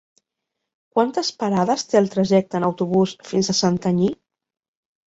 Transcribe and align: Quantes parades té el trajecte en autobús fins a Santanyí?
Quantes 0.95 1.29
parades 1.43 1.85
té 1.91 2.01
el 2.01 2.09
trajecte 2.17 2.61
en 2.63 2.67
autobús 2.71 3.17
fins 3.33 3.55
a 3.55 3.57
Santanyí? 3.61 4.15